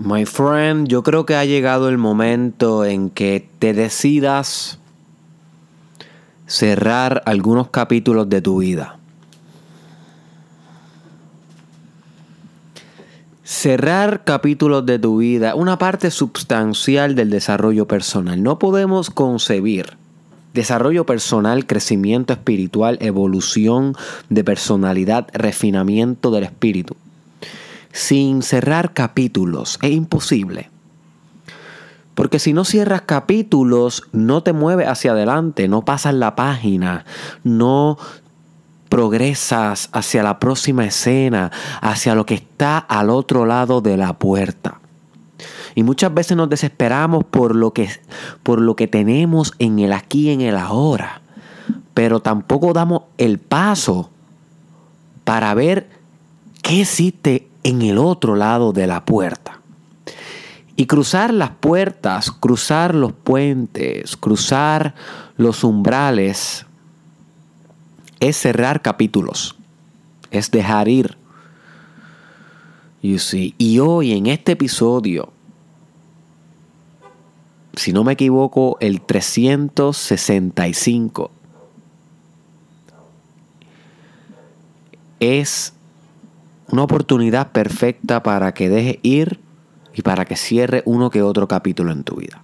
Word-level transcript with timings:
My 0.00 0.26
friend, 0.26 0.86
yo 0.86 1.02
creo 1.02 1.26
que 1.26 1.34
ha 1.34 1.44
llegado 1.44 1.88
el 1.88 1.98
momento 1.98 2.84
en 2.84 3.10
que 3.10 3.48
te 3.58 3.72
decidas 3.72 4.78
cerrar 6.46 7.20
algunos 7.26 7.70
capítulos 7.70 8.28
de 8.28 8.40
tu 8.40 8.58
vida. 8.58 8.96
Cerrar 13.42 14.22
capítulos 14.22 14.86
de 14.86 15.00
tu 15.00 15.18
vida, 15.18 15.56
una 15.56 15.78
parte 15.78 16.12
sustancial 16.12 17.16
del 17.16 17.30
desarrollo 17.30 17.88
personal. 17.88 18.40
No 18.40 18.60
podemos 18.60 19.10
concebir 19.10 19.96
desarrollo 20.54 21.06
personal, 21.06 21.66
crecimiento 21.66 22.32
espiritual, 22.32 22.98
evolución 23.00 23.96
de 24.28 24.44
personalidad, 24.44 25.26
refinamiento 25.32 26.30
del 26.30 26.44
espíritu 26.44 26.94
sin 27.92 28.42
cerrar 28.42 28.92
capítulos. 28.92 29.78
Es 29.82 29.90
imposible. 29.90 30.70
Porque 32.14 32.40
si 32.40 32.52
no 32.52 32.64
cierras 32.64 33.02
capítulos, 33.02 34.02
no 34.12 34.42
te 34.42 34.52
mueves 34.52 34.88
hacia 34.88 35.12
adelante, 35.12 35.68
no 35.68 35.84
pasas 35.84 36.14
la 36.14 36.34
página, 36.34 37.04
no 37.44 37.96
progresas 38.88 39.88
hacia 39.92 40.22
la 40.22 40.40
próxima 40.40 40.84
escena, 40.84 41.52
hacia 41.80 42.14
lo 42.14 42.26
que 42.26 42.34
está 42.34 42.78
al 42.78 43.10
otro 43.10 43.46
lado 43.46 43.80
de 43.80 43.96
la 43.96 44.18
puerta. 44.18 44.80
Y 45.74 45.84
muchas 45.84 46.12
veces 46.12 46.36
nos 46.36 46.48
desesperamos 46.48 47.22
por 47.24 47.54
lo 47.54 47.72
que, 47.72 47.88
por 48.42 48.60
lo 48.60 48.74
que 48.74 48.88
tenemos 48.88 49.52
en 49.60 49.78
el 49.78 49.92
aquí 49.92 50.30
en 50.30 50.40
el 50.40 50.56
ahora. 50.56 51.22
Pero 51.94 52.20
tampoco 52.20 52.72
damos 52.72 53.02
el 53.16 53.38
paso 53.38 54.10
para 55.22 55.54
ver 55.54 55.88
qué 56.62 56.80
existe 56.80 57.47
en 57.62 57.82
el 57.82 57.98
otro 57.98 58.34
lado 58.36 58.72
de 58.72 58.86
la 58.86 59.04
puerta. 59.04 59.60
Y 60.76 60.86
cruzar 60.86 61.34
las 61.34 61.50
puertas, 61.50 62.30
cruzar 62.30 62.94
los 62.94 63.12
puentes, 63.12 64.16
cruzar 64.16 64.94
los 65.36 65.64
umbrales, 65.64 66.64
es 68.20 68.36
cerrar 68.36 68.82
capítulos, 68.82 69.56
es 70.30 70.50
dejar 70.50 70.88
ir. 70.88 71.16
You 73.02 73.18
see. 73.18 73.54
Y 73.58 73.78
hoy 73.78 74.12
en 74.12 74.26
este 74.26 74.52
episodio, 74.52 75.32
si 77.74 77.92
no 77.92 78.04
me 78.04 78.14
equivoco, 78.14 78.76
el 78.80 79.00
365, 79.00 81.30
es 85.20 85.72
una 86.70 86.82
oportunidad 86.82 87.52
perfecta 87.52 88.22
para 88.22 88.52
que 88.52 88.68
dejes 88.68 88.98
ir 89.02 89.40
y 89.94 90.02
para 90.02 90.24
que 90.24 90.36
cierre 90.36 90.82
uno 90.84 91.10
que 91.10 91.22
otro 91.22 91.48
capítulo 91.48 91.92
en 91.92 92.04
tu 92.04 92.16
vida. 92.16 92.42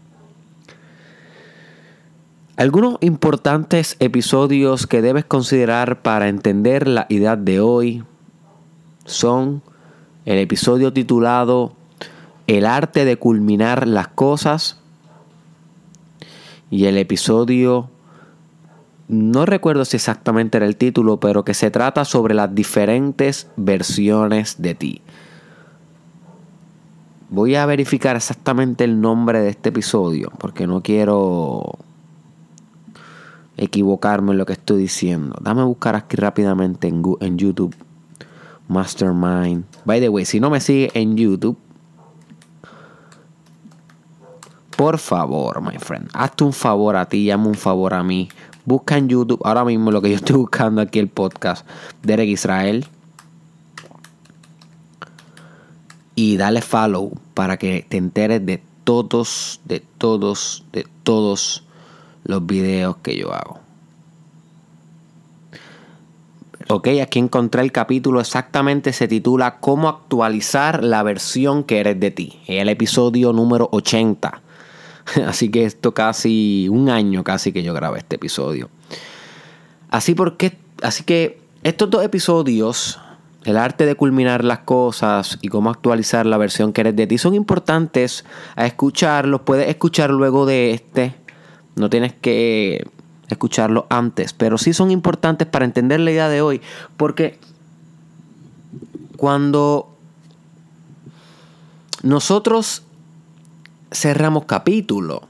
Algunos 2.56 2.98
importantes 3.00 3.96
episodios 3.98 4.86
que 4.86 5.02
debes 5.02 5.24
considerar 5.24 6.02
para 6.02 6.28
entender 6.28 6.86
la 6.86 7.06
idea 7.08 7.36
de 7.36 7.60
hoy 7.60 8.04
son 9.04 9.62
el 10.24 10.38
episodio 10.38 10.92
titulado 10.92 11.72
El 12.46 12.64
arte 12.64 13.04
de 13.04 13.16
culminar 13.16 13.88
las 13.88 14.08
cosas 14.08 14.78
y 16.70 16.86
el 16.86 16.96
episodio 16.96 17.90
no 19.08 19.44
recuerdo 19.44 19.84
si 19.84 19.96
exactamente 19.96 20.56
era 20.56 20.66
el 20.66 20.76
título, 20.76 21.20
pero 21.20 21.44
que 21.44 21.54
se 21.54 21.70
trata 21.70 22.04
sobre 22.04 22.34
las 22.34 22.54
diferentes 22.54 23.48
versiones 23.56 24.56
de 24.62 24.74
ti. 24.74 25.02
Voy 27.28 27.54
a 27.54 27.66
verificar 27.66 28.16
exactamente 28.16 28.84
el 28.84 29.00
nombre 29.00 29.40
de 29.40 29.50
este 29.50 29.70
episodio, 29.70 30.32
porque 30.38 30.66
no 30.66 30.82
quiero 30.82 31.78
equivocarme 33.56 34.32
en 34.32 34.38
lo 34.38 34.46
que 34.46 34.54
estoy 34.54 34.82
diciendo. 34.82 35.36
Dame 35.40 35.62
a 35.62 35.64
buscar 35.64 35.96
aquí 35.96 36.16
rápidamente 36.16 36.88
en, 36.88 37.02
en 37.20 37.38
YouTube. 37.38 37.74
Mastermind. 38.68 39.64
By 39.84 40.00
the 40.00 40.08
way, 40.08 40.24
si 40.24 40.40
no 40.40 40.48
me 40.48 40.60
sigue 40.60 40.90
en 40.94 41.16
YouTube, 41.16 41.58
por 44.76 44.98
favor, 44.98 45.60
my 45.60 45.78
friend, 45.78 46.08
hazte 46.14 46.44
un 46.44 46.52
favor 46.52 46.96
a 46.96 47.06
ti, 47.06 47.24
llame 47.24 47.48
un 47.48 47.54
favor 47.54 47.94
a 47.94 48.02
mí. 48.02 48.28
Busca 48.64 48.96
en 48.96 49.08
YouTube 49.08 49.40
ahora 49.44 49.64
mismo 49.64 49.90
lo 49.90 50.00
que 50.00 50.10
yo 50.10 50.16
estoy 50.16 50.36
buscando 50.36 50.80
aquí 50.80 50.98
el 50.98 51.08
podcast. 51.08 51.66
Derek 52.02 52.28
Israel. 52.28 52.86
Y 56.14 56.36
dale 56.36 56.62
follow 56.62 57.12
para 57.34 57.56
que 57.56 57.84
te 57.88 57.96
enteres 57.96 58.44
de 58.46 58.62
todos, 58.84 59.60
de 59.64 59.80
todos, 59.80 60.64
de 60.72 60.86
todos 61.02 61.64
los 62.24 62.46
videos 62.46 62.96
que 62.98 63.16
yo 63.16 63.34
hago. 63.34 63.60
Ok, 66.68 66.88
aquí 67.02 67.18
encontré 67.18 67.60
el 67.60 67.72
capítulo 67.72 68.20
exactamente, 68.20 68.94
se 68.94 69.06
titula 69.06 69.60
Cómo 69.60 69.88
actualizar 69.88 70.82
la 70.82 71.02
versión 71.02 71.62
que 71.62 71.80
eres 71.80 72.00
de 72.00 72.10
ti. 72.10 72.40
El 72.46 72.70
episodio 72.70 73.34
número 73.34 73.68
80. 73.70 74.40
Así 75.26 75.50
que 75.50 75.64
esto 75.64 75.92
casi 75.94 76.68
un 76.70 76.88
año 76.88 77.24
casi 77.24 77.52
que 77.52 77.62
yo 77.62 77.74
grabé 77.74 77.98
este 77.98 78.16
episodio. 78.16 78.70
Así 79.90 80.14
porque, 80.14 80.58
así 80.82 81.04
que 81.04 81.40
estos 81.62 81.88
dos 81.88 82.04
episodios, 82.04 82.98
el 83.44 83.56
arte 83.56 83.86
de 83.86 83.94
culminar 83.94 84.42
las 84.44 84.60
cosas 84.60 85.38
y 85.40 85.48
cómo 85.48 85.70
actualizar 85.70 86.26
la 86.26 86.36
versión 86.36 86.72
que 86.72 86.80
eres 86.80 86.96
de 86.96 87.06
ti, 87.06 87.16
son 87.18 87.34
importantes 87.34 88.24
a 88.56 88.66
escucharlos. 88.66 89.42
Puedes 89.42 89.68
escuchar 89.68 90.10
luego 90.10 90.46
de 90.46 90.72
este. 90.72 91.14
No 91.76 91.90
tienes 91.90 92.12
que 92.12 92.84
escucharlo 93.28 93.86
antes, 93.88 94.32
pero 94.32 94.58
sí 94.58 94.72
son 94.72 94.90
importantes 94.90 95.46
para 95.46 95.64
entender 95.64 96.00
la 96.00 96.10
idea 96.10 96.28
de 96.28 96.42
hoy, 96.42 96.60
porque 96.96 97.38
cuando 99.16 99.96
nosotros 102.02 102.83
cerramos 103.94 104.44
capítulo. 104.44 105.22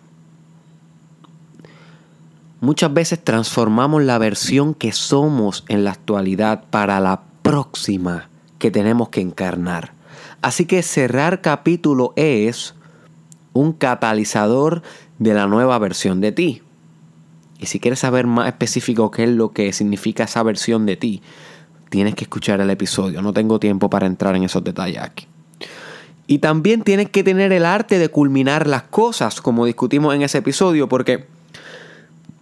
Muchas 2.61 2.93
veces 2.95 3.23
transformamos 3.23 4.03
la 4.03 4.19
versión 4.19 4.75
que 4.75 4.93
somos 4.93 5.65
en 5.69 5.85
la 5.85 5.91
actualidad 5.91 6.65
para 6.71 6.99
la 6.99 7.23
próxima 7.43 8.31
que 8.59 8.71
tenemos 8.71 9.11
que 9.11 9.21
encarnar. 9.21 9.93
Así 10.41 10.65
que 10.65 10.83
cerrar 10.83 11.43
capítulo 11.43 12.15
es 12.17 12.75
un 13.53 13.73
catalizador 13.73 14.83
de 15.19 15.35
la 15.35 15.47
nueva 15.47 15.79
versión 15.79 16.21
de 16.23 16.33
ti. 16.33 16.63
Y 17.59 17.67
si 17.67 17.81
quieres 17.81 18.01
saber 18.01 18.27
más 18.27 18.49
específico 18.49 19.11
qué 19.11 19.25
es 19.25 19.31
lo 19.31 19.53
que 19.53 19.73
significa 19.73 20.25
esa 20.25 20.43
versión 20.43 20.87
de 20.87 20.97
ti, 20.97 21.23
tienes 21.91 22.15
que 22.15 22.25
escuchar 22.25 22.61
el 22.61 22.71
episodio. 22.71 23.21
No 23.21 23.33
tengo 23.33 23.61
tiempo 23.61 23.91
para 23.91 24.07
entrar 24.07 24.35
en 24.37 24.45
esos 24.45 24.65
detalles 24.65 25.03
aquí. 25.03 25.27
Y 26.27 26.39
también 26.39 26.83
tienes 26.83 27.11
que 27.11 27.23
tener 27.23 27.53
el 27.53 27.67
arte 27.67 27.99
de 27.99 28.09
culminar 28.09 28.67
las 28.67 28.85
cosas, 28.85 29.41
como 29.41 29.67
discutimos 29.67 30.15
en 30.15 30.23
ese 30.23 30.39
episodio, 30.39 30.89
porque 30.89 31.27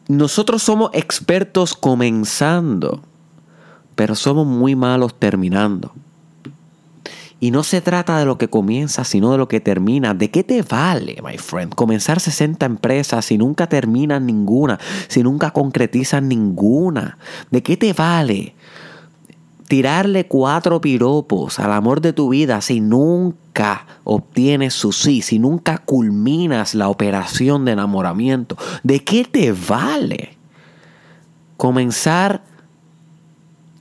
nosotros 0.08 0.62
somos 0.62 0.90
expertos 0.94 1.74
comenzando, 1.74 3.02
pero 3.94 4.14
somos 4.14 4.46
muy 4.46 4.76
malos 4.76 5.14
terminando. 5.18 5.92
Y 7.40 7.50
no 7.50 7.64
se 7.64 7.80
trata 7.80 8.18
de 8.20 8.24
lo 8.24 8.38
que 8.38 8.48
comienza, 8.48 9.02
sino 9.02 9.32
de 9.32 9.38
lo 9.38 9.48
que 9.48 9.58
termina. 9.58 10.14
¿De 10.14 10.30
qué 10.30 10.44
te 10.44 10.62
vale, 10.62 11.16
my 11.24 11.38
friend, 11.38 11.74
comenzar 11.74 12.20
60 12.20 12.64
empresas 12.64 13.24
si 13.24 13.36
nunca 13.36 13.68
terminas 13.68 14.22
ninguna, 14.22 14.78
si 15.08 15.24
nunca 15.24 15.50
concretizas 15.50 16.22
ninguna? 16.22 17.18
¿De 17.50 17.64
qué 17.64 17.76
te 17.76 17.94
vale 17.94 18.54
tirarle 19.72 20.26
cuatro 20.26 20.82
piropos 20.82 21.58
al 21.58 21.72
amor 21.72 22.02
de 22.02 22.12
tu 22.12 22.28
vida 22.28 22.60
si 22.60 22.82
nunca 22.82 23.86
obtienes 24.04 24.74
su 24.74 24.92
sí, 24.92 25.22
si 25.22 25.38
nunca 25.38 25.78
culminas 25.78 26.74
la 26.74 26.90
operación 26.90 27.64
de 27.64 27.72
enamoramiento, 27.72 28.58
¿de 28.82 29.02
qué 29.02 29.24
te 29.24 29.50
vale 29.52 30.36
comenzar 31.56 32.42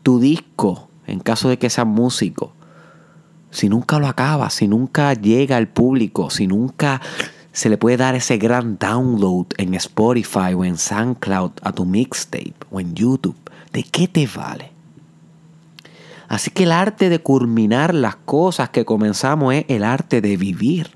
tu 0.01 0.21
disco 0.21 0.88
en 1.07 1.19
caso 1.19 1.49
de 1.49 1.59
que 1.59 1.69
seas 1.69 1.88
músico? 1.88 2.53
Si 3.49 3.67
nunca 3.67 3.99
lo 3.99 4.07
acabas, 4.07 4.53
si 4.53 4.69
nunca 4.69 5.13
llega 5.13 5.57
al 5.57 5.67
público, 5.67 6.29
si 6.29 6.47
nunca 6.47 7.01
se 7.51 7.67
le 7.67 7.77
puede 7.77 7.97
dar 7.97 8.15
ese 8.15 8.38
gran 8.38 8.77
download 8.77 9.47
en 9.57 9.73
Spotify 9.73 10.53
o 10.55 10.63
en 10.63 10.77
SoundCloud 10.77 11.51
a 11.61 11.73
tu 11.73 11.83
mixtape 11.83 12.55
o 12.71 12.79
en 12.79 12.95
YouTube, 12.95 13.35
¿de 13.73 13.83
qué 13.83 14.07
te 14.07 14.25
vale? 14.25 14.71
Así 16.31 16.49
que 16.49 16.63
el 16.63 16.71
arte 16.71 17.09
de 17.09 17.19
culminar 17.19 17.93
las 17.93 18.15
cosas 18.15 18.69
que 18.69 18.85
comenzamos 18.85 19.53
es 19.53 19.65
el 19.67 19.83
arte 19.83 20.21
de 20.21 20.37
vivir. 20.37 20.91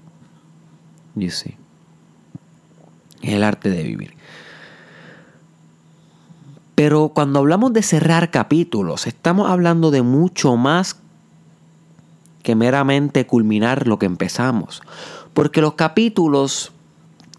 You 1.14 1.30
see. 1.30 1.58
El 3.22 3.44
arte 3.44 3.70
de 3.70 3.84
vivir. 3.84 4.14
Pero 6.74 7.10
cuando 7.10 7.40
hablamos 7.40 7.74
de 7.74 7.84
cerrar 7.84 8.32
capítulos, 8.32 9.08
estamos 9.08 9.52
hablando 9.52 9.92
de 9.92 10.04
mucho 10.04 10.56
más 10.56 11.02
que 12.42 12.56
meramente 12.56 13.28
culminar 13.28 13.88
lo 13.88 14.00
que 14.00 14.06
empezamos. 14.06 14.82
Porque 15.34 15.60
los 15.60 15.74
capítulos, 15.74 16.72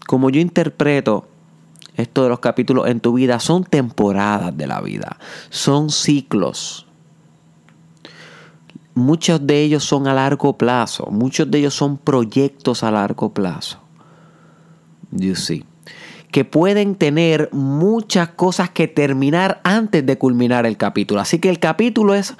como 0.05 0.29
yo 0.29 0.39
interpreto 0.39 1.27
esto 1.95 2.21
de 2.21 2.29
los 2.29 2.41
capítulos 2.41 2.89
en 2.89 2.99
tu 2.99 3.13
vida, 3.13 3.39
son 3.39 3.63
temporadas 3.63 4.55
de 4.55 4.67
la 4.67 4.81
vida, 4.81 5.17
son 5.49 5.89
ciclos. 5.89 6.86
Muchos 8.97 9.45
de 9.45 9.61
ellos 9.61 9.83
son 9.83 10.07
a 10.07 10.13
largo 10.15 10.57
plazo, 10.57 11.05
muchos 11.11 11.51
de 11.51 11.59
ellos 11.59 11.75
son 11.75 11.97
proyectos 11.97 12.83
a 12.83 12.89
largo 12.89 13.31
plazo. 13.31 13.77
You 15.11 15.35
see 15.35 15.63
que 16.31 16.43
pueden 16.45 16.95
tener 16.95 17.49
muchas 17.51 18.29
cosas 18.29 18.69
que 18.69 18.87
terminar 18.87 19.61
antes 19.63 20.05
de 20.05 20.17
culminar 20.17 20.65
el 20.65 20.77
capítulo. 20.77 21.21
Así 21.21 21.39
que 21.39 21.49
el 21.49 21.59
capítulo 21.59 22.13
es 22.13 22.35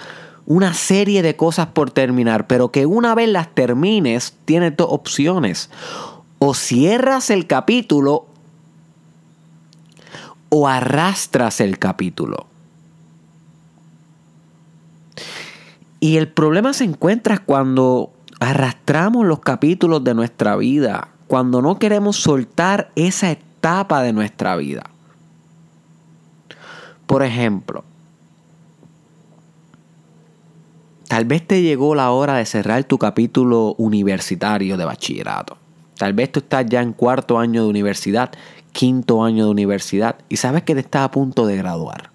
una 0.45 0.74
serie 0.74 1.21
de 1.21 1.36
cosas 1.36 1.68
por 1.68 1.92
terminar, 1.92 2.48
pero 2.48 2.71
que 2.71 2.86
una 2.86 3.15
vez 3.15 3.30
las 3.30 3.54
termines, 3.54 4.36
tienes 4.45 4.75
dos 4.75 4.88
opciones. 4.89 5.69
O 6.39 6.54
cierras 6.54 7.30
el 7.30 7.48
capítulo 7.48 8.25
o 10.50 10.68
arrastras 10.68 11.62
el 11.62 11.80
capítulo. 11.80 12.45
Y 16.00 16.18
el 16.18 16.28
problema 16.28 16.74
se 16.74 16.84
encuentra 16.84 17.40
cuando 17.40 18.12
arrastramos 18.40 19.26
los 19.26 19.40
capítulos 19.40 20.04
de 20.04 20.14
nuestra 20.14 20.56
vida, 20.56 21.10
cuando 21.28 21.62
no 21.62 21.80
queremos 21.80 22.18
soltar 22.18 22.92
esa 22.96 23.32
etapa 23.32 24.02
de 24.02 24.14
nuestra 24.14 24.56
vida. 24.56 24.84
Por 27.08 27.24
ejemplo, 27.24 27.84
tal 31.08 31.26
vez 31.26 31.48
te 31.48 31.62
llegó 31.62 31.96
la 31.96 32.12
hora 32.12 32.36
de 32.36 32.46
cerrar 32.46 32.84
tu 32.84 32.98
capítulo 32.98 33.76
universitario 33.78 34.78
de 34.78 34.86
bachillerato. 34.86 35.58
Tal 35.98 36.14
vez 36.14 36.32
tú 36.32 36.40
estás 36.40 36.66
ya 36.68 36.82
en 36.82 36.94
cuarto 36.94 37.40
año 37.40 37.64
de 37.64 37.70
universidad, 37.70 38.32
quinto 38.72 39.24
año 39.24 39.46
de 39.46 39.52
universidad 39.52 40.18
y 40.30 40.38
sabes 40.38 40.64
que 40.64 40.76
te 40.76 40.82
estás 40.82 41.06
a 41.06 41.12
punto 41.12 41.48
de 41.48 41.58
graduar. 41.58 42.12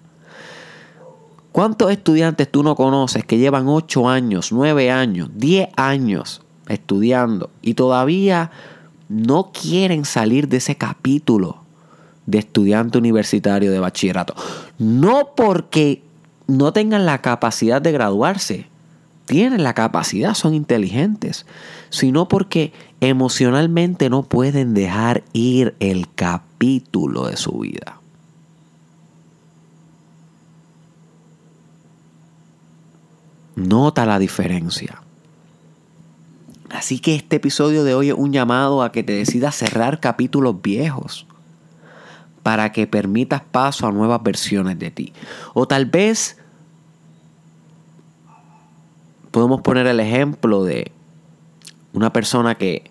¿Cuántos 1.52 1.90
estudiantes 1.90 2.50
tú 2.50 2.62
no 2.62 2.75
conoces 2.75 3.25
que 3.26 3.37
llevan 3.37 3.69
8 3.69 4.08
años, 4.08 4.52
9 4.52 4.90
años, 4.90 5.28
10 5.34 5.69
años 5.76 6.40
estudiando 6.66 7.50
y 7.60 7.75
todavía 7.75 8.50
no 9.10 9.52
quieren 9.52 10.06
salir 10.06 10.49
de 10.49 10.56
ese 10.56 10.76
capítulo 10.76 11.58
de 12.25 12.38
estudiante 12.38 12.96
universitario 12.96 13.70
de 13.70 13.81
bachillerato. 13.81 14.34
No 14.78 15.34
porque 15.37 16.02
no 16.46 16.72
tengan 16.72 17.04
la 17.04 17.20
capacidad 17.20 17.82
de 17.82 17.93
graduarse, 17.93 18.66
tienen 19.26 19.62
la 19.62 19.75
capacidad, 19.75 20.34
son 20.34 20.54
inteligentes, 20.54 21.44
sino 21.90 22.28
porque 22.28 22.72
emocionalmente 23.00 24.08
no 24.08 24.22
pueden 24.22 24.72
dejar 24.72 25.22
ir 25.34 25.75
el 25.81 26.12
capítulo 26.14 27.26
de 27.26 27.37
su 27.37 27.58
vida. 27.58 28.01
Nota 33.62 34.06
la 34.06 34.19
diferencia. 34.19 35.03
Así 36.70 36.99
que 36.99 37.14
este 37.14 37.37
episodio 37.37 37.85
de 37.85 37.94
hoy 37.94 38.09
es 38.09 38.14
un 38.17 38.32
llamado 38.32 38.82
a 38.82 38.93
que 38.93 39.03
te 39.03 39.12
decidas 39.12 39.55
cerrar 39.55 40.00
capítulos 40.00 40.62
viejos 40.62 41.26
para 42.43 42.73
que 42.73 42.87
permitas 42.87 43.43
paso 43.43 43.87
a 43.87 43.93
nuevas 43.93 44.23
versiones 44.23 44.79
de 44.79 44.91
ti. 44.91 45.12
O 45.55 45.69
tal 45.69 45.87
vez 45.87 46.38
podemos 49.31 49.61
poner 49.61 49.87
el 49.87 50.00
ejemplo 50.00 50.64
de 50.64 50.91
una 51.93 52.12
persona 52.12 52.56
que 52.56 52.91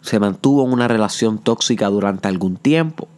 se 0.00 0.18
mantuvo 0.18 0.64
en 0.64 0.72
una 0.72 0.88
relación 0.88 1.38
tóxica 1.38 1.88
durante 1.88 2.28
algún 2.28 2.56
tiempo. 2.56 3.08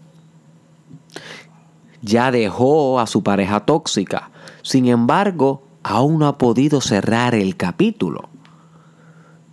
Ya 2.01 2.33
dejó 2.33 2.99
a 2.99 3.07
su 3.07 3.23
pareja 3.23 3.61
tóxica. 3.61 4.31
Sin 4.63 4.89
embargo, 4.89 5.62
aún 5.83 6.19
no 6.19 6.27
ha 6.27 6.39
podido 6.39 6.81
cerrar 6.81 7.35
el 7.35 7.57
capítulo. 7.57 8.29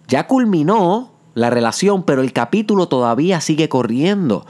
Ya 0.08 0.28
culminó 0.28 1.12
la 1.36 1.50
relación, 1.50 2.04
pero 2.04 2.22
el 2.22 2.34
capítulo 2.34 2.88
todavía 2.88 3.42
sigue 3.42 3.70
corriendo. 3.70 4.46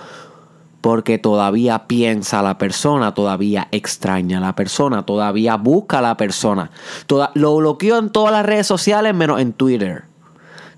Porque 0.82 1.18
todavía 1.18 1.88
piensa 1.88 2.42
la 2.42 2.58
persona, 2.58 3.14
todavía 3.14 3.68
extraña 3.72 4.38
a 4.38 4.42
la 4.42 4.56
persona, 4.56 5.06
todavía 5.06 5.58
busca 5.58 6.00
a 6.00 6.02
la 6.02 6.16
persona. 6.16 6.72
lo 7.34 7.58
bloqueó 7.58 7.98
en 7.98 8.10
todas 8.10 8.32
las 8.32 8.46
redes 8.46 8.66
sociales 8.66 9.14
menos 9.14 9.42
en 9.42 9.52
Twitter. 9.52 10.09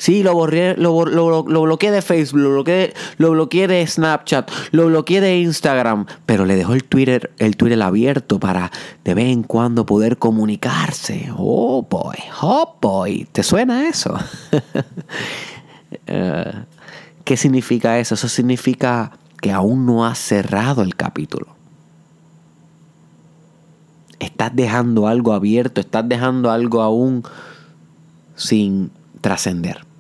Sí, 0.02 0.24
lo, 0.24 0.34
borré, 0.34 0.76
lo, 0.78 1.06
lo, 1.06 1.44
bloqueé 1.44 1.92
de 1.92 2.02
Facebook, 2.02 2.42
lo 2.42 2.50
bloqueé, 2.50 2.96
lo 3.18 3.30
bloqueé 3.30 3.68
de 3.68 3.86
Snapchat, 3.86 4.50
lo 4.72 4.88
bloqueé 4.88 5.22
de 5.22 5.38
Instagram, 5.38 6.08
pero 6.26 6.44
le 6.48 6.56
dejó 6.56 6.74
el 6.74 6.86
Twitter, 6.86 7.30
el 7.38 7.56
Twitter 7.56 7.80
abierto 7.84 8.40
para 8.40 8.72
de 9.06 9.14
vez 9.14 9.28
en 9.28 9.44
cuando 9.44 9.86
poder 9.86 10.18
comunicarse. 10.18 11.30
Oh 11.38 11.86
boy, 11.88 12.18
oh 12.42 12.78
boy, 12.82 13.28
¿te 13.32 13.44
suena 13.44 13.88
eso? 13.88 14.18
Eh, 16.08 16.54
¿Qué 17.26 17.36
significa 17.38 18.00
eso? 18.00 18.16
Eso 18.16 18.30
significa 18.30 19.12
que 19.42 19.52
aún 19.52 19.86
no 19.86 20.06
has 20.06 20.18
cerrado 20.18 20.82
el 20.84 20.96
capítulo. 20.96 21.48
Estás 24.20 24.56
dejando 24.56 25.08
algo 25.08 25.34
abierto, 25.34 25.82
estás 25.82 26.08
dejando 26.08 26.50
algo 26.50 26.82
aún 26.82 27.24
sin 28.36 28.90
trascender. 29.20 29.91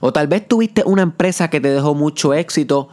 O 0.00 0.12
tal 0.12 0.26
vez 0.26 0.48
tuviste 0.48 0.82
una 0.84 1.02
empresa 1.02 1.48
que 1.48 1.60
te 1.60 1.70
dejó 1.70 1.94
mucho 1.94 2.34
éxito, 2.34 2.88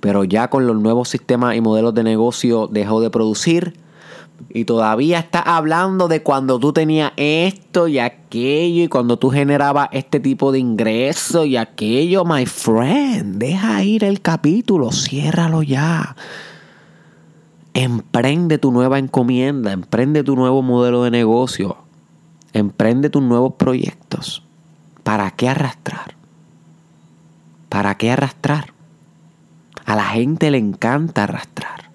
pero 0.00 0.24
ya 0.24 0.50
con 0.50 0.66
los 0.66 0.76
nuevos 0.76 1.08
sistemas 1.08 1.56
y 1.56 1.60
modelos 1.60 1.94
de 1.94 2.02
negocio 2.02 2.68
dejó 2.68 3.00
de 3.00 3.10
producir. 3.10 3.74
Y 4.50 4.64
todavía 4.64 5.18
está 5.18 5.40
hablando 5.40 6.06
de 6.06 6.22
cuando 6.22 6.60
tú 6.60 6.72
tenías 6.72 7.12
esto 7.16 7.88
y 7.88 7.98
aquello 7.98 8.84
y 8.84 8.88
cuando 8.88 9.16
tú 9.16 9.30
generabas 9.30 9.88
este 9.92 10.20
tipo 10.20 10.52
de 10.52 10.60
ingreso 10.60 11.44
y 11.44 11.56
aquello, 11.56 12.24
my 12.24 12.46
friend. 12.46 13.38
Deja 13.38 13.82
ir 13.82 14.04
el 14.04 14.20
capítulo, 14.20 14.92
ciérralo 14.92 15.62
ya. 15.62 16.14
Emprende 17.74 18.58
tu 18.58 18.70
nueva 18.70 18.98
encomienda, 18.98 19.72
emprende 19.72 20.22
tu 20.22 20.36
nuevo 20.36 20.62
modelo 20.62 21.02
de 21.02 21.10
negocio, 21.10 21.76
emprende 22.52 23.10
tus 23.10 23.22
nuevos 23.22 23.54
proyectos. 23.54 24.47
¿Para 25.08 25.30
qué 25.30 25.48
arrastrar? 25.48 26.16
¿Para 27.70 27.96
qué 27.96 28.10
arrastrar? 28.10 28.74
A 29.86 29.96
la 29.96 30.04
gente 30.04 30.50
le 30.50 30.58
encanta 30.58 31.24
arrastrar. 31.24 31.90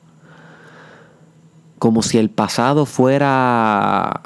Como 1.77 2.01
si 2.01 2.17
el 2.17 2.31
pasado 2.31 2.87
fuera 2.87 4.23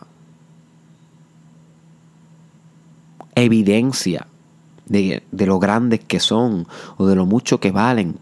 evidencia 3.36 4.26
de, 4.86 5.22
lo 5.32 5.60
grandes 5.60 6.00
que 6.06 6.22
son 6.22 6.66
o 6.96 7.08
de 7.08 7.16
lo 7.18 7.26
mucho 7.26 7.60
que 7.60 7.72
valen. 7.72 8.18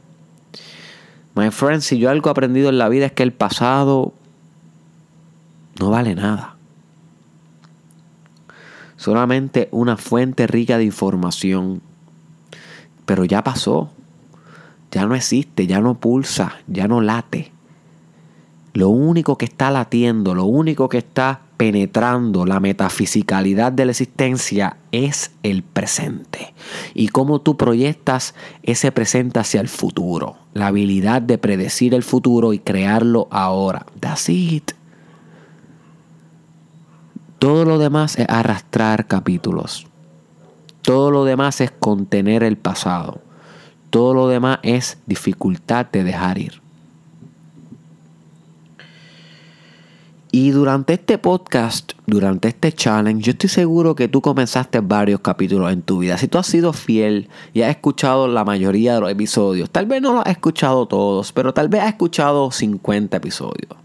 My 1.36 1.52
friend, 1.52 1.84
si 1.84 2.00
yo 2.00 2.10
algo 2.10 2.30
he 2.30 2.32
aprendido 2.32 2.70
en 2.70 2.80
la 2.80 2.90
vida 2.90 3.06
es 3.06 3.12
que 3.12 3.22
el 3.22 3.34
pasado 3.34 4.16
no 5.80 5.92
vale 5.92 6.16
nada 6.16 6.55
solamente 8.98 9.70
una 9.72 9.98
fuente 9.98 10.48
rica 10.48 10.78
de 10.78 10.86
información. 10.86 11.82
Pero 13.06 13.26
ya 13.26 13.44
pasó, 13.44 13.92
ya 14.92 15.06
no 15.06 15.16
existe, 15.16 15.68
ya 15.68 15.82
no 15.82 16.00
pulsa, 16.00 16.56
ya 16.68 16.88
no 16.88 17.02
late. 17.02 17.52
Lo 18.74 18.90
único 18.90 19.38
que 19.38 19.46
está 19.46 19.72
latiendo, 19.72 20.36
lo 20.36 20.46
único 20.46 20.90
que 20.90 20.98
está 20.98 21.42
penetrando 21.58 22.46
la 22.46 22.60
metafisicalidad 22.60 23.72
de 23.72 23.86
la 23.86 23.92
existencia 23.92 24.78
es 24.92 25.32
el 25.44 25.64
presente. 25.64 26.54
Y 26.94 27.08
cómo 27.10 27.40
tú 27.40 27.56
proyectas 27.56 28.36
ese 28.64 28.92
presente 28.92 29.40
hacia 29.40 29.62
el 29.62 29.70
futuro. 29.70 30.36
La 30.54 30.68
habilidad 30.68 31.22
de 31.22 31.38
predecir 31.38 31.94
el 31.94 32.04
futuro 32.04 32.54
y 32.54 32.60
crearlo 32.60 33.28
ahora. 33.32 33.86
That's 34.00 34.30
it. 34.30 34.72
Todo 37.46 37.64
lo 37.64 37.78
demás 37.78 38.18
es 38.18 38.26
arrastrar 38.28 39.06
capítulos. 39.06 39.86
Todo 40.82 41.12
lo 41.12 41.26
demás 41.26 41.62
es 41.62 41.70
contener 41.70 42.42
el 42.42 42.58
pasado. 42.58 43.22
Todo 43.92 44.16
lo 44.16 44.28
demás 44.28 44.58
es 44.64 44.98
dificultad 45.06 45.86
de 45.92 46.04
dejar 46.04 46.40
ir. 46.40 46.60
Y 50.32 50.50
durante 50.50 50.94
este 50.94 51.20
podcast, 51.20 51.92
durante 52.08 52.48
este 52.48 52.74
challenge, 52.74 53.22
yo 53.22 53.34
estoy 53.34 53.52
seguro 53.52 53.94
que 53.94 54.08
tú 54.08 54.22
comenzaste 54.22 54.80
varios 54.80 55.20
capítulos 55.20 55.72
en 55.72 55.84
tu 55.84 56.00
vida. 56.00 56.18
Si 56.18 56.28
tú 56.28 56.40
has 56.40 56.48
sido 56.48 56.74
fiel 56.74 57.30
y 57.54 57.62
has 57.62 57.70
escuchado 57.70 58.28
la 58.28 58.44
mayoría 58.44 58.96
de 58.96 59.02
los 59.02 59.12
episodios, 59.12 59.70
tal 59.70 59.86
vez 59.86 60.02
no 60.02 60.14
los 60.14 60.26
has 60.26 60.32
escuchado 60.32 60.88
todos, 60.88 61.32
pero 61.32 61.54
tal 61.54 61.70
vez 61.70 61.84
has 61.84 61.90
escuchado 61.90 62.50
50 62.50 63.18
episodios. 63.18 63.78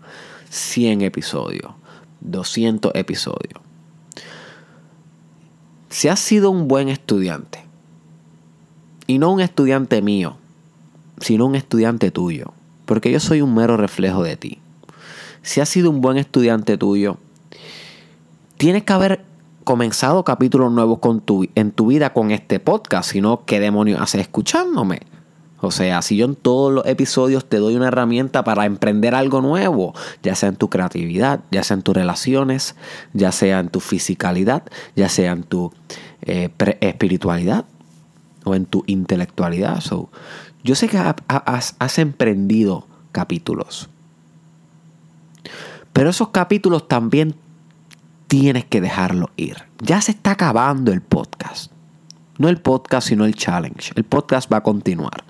100 0.48 1.02
episodios, 1.02 1.72
200 2.20 2.92
episodios. 2.94 3.60
Si 5.88 6.08
has 6.08 6.20
sido 6.20 6.50
un 6.50 6.68
buen 6.68 6.88
estudiante, 6.88 7.64
y 9.06 9.18
no 9.18 9.32
un 9.32 9.40
estudiante 9.40 10.02
mío, 10.02 10.36
sino 11.18 11.46
un 11.46 11.56
estudiante 11.56 12.12
tuyo, 12.12 12.52
porque 12.86 13.10
yo 13.10 13.18
soy 13.18 13.40
un 13.40 13.54
mero 13.54 13.76
reflejo 13.76 14.22
de 14.22 14.36
ti. 14.36 14.58
Si 15.42 15.60
has 15.60 15.68
sido 15.68 15.90
un 15.90 16.00
buen 16.00 16.16
estudiante 16.16 16.78
tuyo, 16.78 17.18
tienes 18.56 18.84
que 18.84 18.92
haber 18.92 19.24
comenzado 19.64 20.24
capítulos 20.24 20.70
nuevos 20.70 21.00
en 21.56 21.72
tu 21.72 21.86
vida 21.88 22.12
con 22.12 22.30
este 22.30 22.60
podcast, 22.60 23.10
sino 23.10 23.44
qué 23.46 23.58
demonios 23.58 24.00
haces 24.00 24.20
escuchándome. 24.20 25.00
O 25.60 25.70
sea, 25.70 26.00
si 26.02 26.16
yo 26.16 26.26
en 26.26 26.36
todos 26.36 26.72
los 26.72 26.86
episodios 26.86 27.48
te 27.48 27.58
doy 27.58 27.76
una 27.76 27.88
herramienta 27.88 28.44
para 28.44 28.64
emprender 28.64 29.14
algo 29.14 29.40
nuevo, 29.40 29.94
ya 30.22 30.34
sea 30.34 30.48
en 30.48 30.56
tu 30.56 30.70
creatividad, 30.70 31.40
ya 31.50 31.62
sea 31.62 31.76
en 31.76 31.82
tus 31.82 31.94
relaciones, 31.94 32.76
ya 33.12 33.32
sea 33.32 33.60
en 33.60 33.68
tu 33.68 33.80
fisicalidad, 33.80 34.64
ya 34.96 35.08
sea 35.08 35.32
en 35.32 35.42
tu 35.42 35.72
eh, 36.22 36.50
espiritualidad, 36.80 37.64
o 38.44 38.54
en 38.54 38.66
tu 38.66 38.84
intelectualidad. 38.86 39.82
yo 40.62 40.74
sé 40.74 40.88
que 40.88 40.98
has, 40.98 41.98
emprendido 41.98 42.86
capítulos. 43.12 43.88
Pero 45.92 46.10
esos 46.10 46.28
capítulos 46.28 46.88
también 46.88 47.34
tienes 48.28 48.64
que 48.64 48.80
dejarlo 48.80 49.30
ir. 49.36 49.56
Ya 49.80 50.00
se 50.00 50.12
está 50.12 50.32
acabando 50.32 50.92
el 50.92 51.00
podcast. 51.00 51.72
No 52.40 52.48
el 52.48 52.56
podcast, 52.56 53.08
sino 53.08 53.24
el 53.24 53.34
challenge. 53.34 53.92
El 53.94 54.04
podcast 54.04 54.52
va 54.52 54.56
a 54.56 54.62
continuar. 54.62 55.24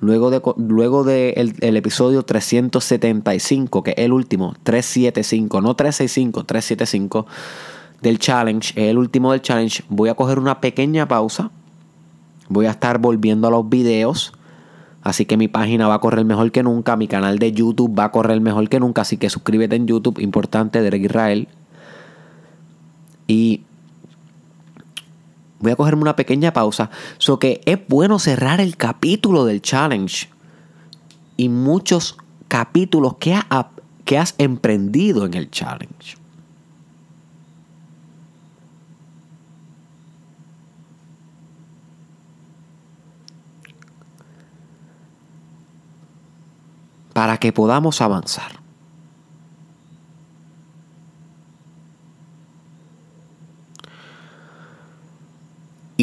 Luego 0.00 0.30
de, 0.30 0.42
luego 0.56 1.04
de 1.04 1.34
el, 1.36 1.76
episodio 1.76 2.24
375, 2.24 3.82
que 3.82 3.90
es 3.92 3.98
el 3.98 4.12
último, 4.12 4.54
375, 4.62 5.60
no 5.60 5.76
365, 5.76 6.44
375 6.44 7.26
del 8.00 8.18
challenge, 8.18 8.72
es 8.76 8.90
el 8.90 8.98
último 8.98 9.32
del 9.32 9.42
challenge, 9.42 9.84
voy 9.88 10.08
a 10.08 10.14
coger 10.14 10.38
una 10.38 10.60
pequeña 10.60 11.06
pausa 11.06 11.50
Voy 12.48 12.66
a 12.66 12.70
estar 12.70 12.98
volviendo 12.98 13.48
a 13.48 13.50
los 13.50 13.68
videos. 13.68 14.32
Así 15.02 15.26
que 15.26 15.36
mi 15.36 15.48
página 15.48 15.88
va 15.88 15.94
a 15.94 15.98
correr 15.98 16.24
mejor 16.24 16.50
que 16.50 16.62
nunca. 16.62 16.96
Mi 16.96 17.08
canal 17.08 17.38
de 17.38 17.52
YouTube 17.52 17.98
va 17.98 18.04
a 18.04 18.12
correr 18.12 18.40
mejor 18.40 18.68
que 18.68 18.80
nunca. 18.80 19.02
Así 19.02 19.16
que 19.16 19.30
suscríbete 19.30 19.76
en 19.76 19.86
YouTube. 19.86 20.18
Importante, 20.18 20.82
Derek 20.82 21.04
Israel. 21.04 21.48
Y 23.26 23.62
voy 25.64 25.72
a 25.72 25.76
cogerme 25.76 26.02
una 26.02 26.16
pequeña 26.16 26.52
pausa. 26.52 26.90
So 27.18 27.38
que 27.38 27.60
es 27.64 27.78
bueno 27.88 28.18
cerrar 28.20 28.60
el 28.60 28.76
capítulo 28.76 29.44
del 29.44 29.60
challenge. 29.60 30.28
Y 31.36 31.48
muchos 31.48 32.16
capítulos 32.46 33.16
que, 33.18 33.36
que 34.04 34.18
has 34.18 34.36
emprendido 34.38 35.26
en 35.26 35.34
el 35.34 35.50
challenge. 35.50 36.16
para 47.14 47.38
que 47.38 47.52
podamos 47.52 48.02
avanzar. 48.02 48.63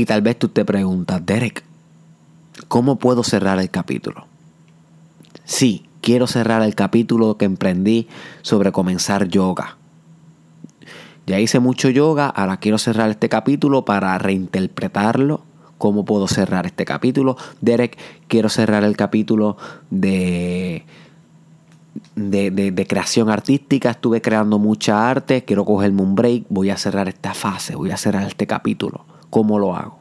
Y 0.01 0.05
tal 0.05 0.24
vez 0.24 0.39
tú 0.39 0.48
te 0.48 0.65
preguntas, 0.65 1.24
Derek, 1.24 1.63
¿cómo 2.67 2.96
puedo 2.96 3.24
cerrar 3.24 3.60
el 3.60 3.70
capítulo? 3.70 4.25
Sí, 5.43 5.86
quiero 6.01 6.25
cerrar 6.25 6.63
el 6.63 6.74
capítulo 6.74 7.38
que 7.38 7.46
emprendí 7.46 8.08
sobre 8.41 8.72
comenzar 8.72 9.27
yoga. 9.27 9.77
Ya 11.27 11.39
hice 11.39 11.60
mucho 11.60 11.91
yoga, 11.91 12.25
ahora 12.29 12.58
quiero 12.58 12.79
cerrar 12.79 13.12
este 13.12 13.29
capítulo 13.29 13.86
para 13.86 14.17
reinterpretarlo. 14.17 15.43
¿Cómo 15.77 16.03
puedo 16.03 16.27
cerrar 16.27 16.65
este 16.65 16.84
capítulo? 16.84 17.38
Derek, 17.62 17.96
quiero 18.27 18.50
cerrar 18.50 18.84
el 18.84 18.98
capítulo 18.98 19.58
de 19.91 20.84
de, 22.15 22.86
creación 22.89 23.29
artística, 23.29 23.91
estuve 23.91 24.20
creando 24.20 24.58
mucha 24.58 25.12
arte, 25.12 25.46
quiero 25.46 25.63
cogerme 25.63 26.01
un 26.01 26.15
break, 26.15 26.46
voy 26.50 26.72
a 26.72 26.77
cerrar 26.77 27.08
esta 27.08 27.36
fase, 27.36 27.75
voy 27.75 27.91
a 27.91 27.98
cerrar 27.98 28.27
este 28.27 28.48
capítulo. 28.48 29.05
¿Cómo 29.32 29.58
lo 29.58 29.76
hago? 29.76 29.98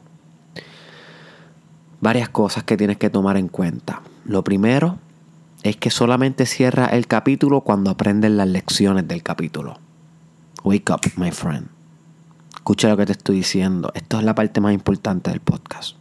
Varias 1.99 2.29
cosas 2.29 2.63
que 2.63 2.77
tienes 2.77 2.97
que 2.97 3.09
tomar 3.09 3.37
en 3.37 3.47
cuenta. 3.47 4.03
Lo 4.25 4.43
primero 4.43 4.99
es 5.63 5.77
que 5.77 5.89
solamente 5.89 6.45
cierra 6.45 6.85
el 6.85 7.07
capítulo 7.07 7.61
cuando 7.61 7.89
aprendes 7.89 8.29
las 8.29 8.47
lecciones 8.47 9.07
del 9.07 9.23
capítulo. 9.23 9.79
Wake 10.63 10.91
up, 10.91 11.01
my 11.15 11.31
friend. 11.31 11.67
Escucha 12.53 12.89
lo 12.89 12.97
que 12.97 13.07
te 13.07 13.13
estoy 13.13 13.37
diciendo. 13.37 13.91
Esto 13.95 14.19
es 14.19 14.23
la 14.23 14.35
parte 14.35 14.61
más 14.61 14.75
importante 14.75 15.31
del 15.31 15.39
podcast 15.39 15.95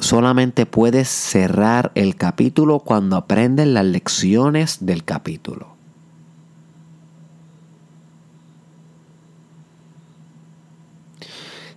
solamente 0.00 0.66
puedes 0.66 1.08
cerrar 1.08 1.92
el 1.94 2.16
capítulo 2.16 2.80
cuando 2.80 3.16
aprendes 3.16 3.66
las 3.66 3.84
lecciones 3.84 4.78
del 4.80 5.04
capítulo. 5.04 5.76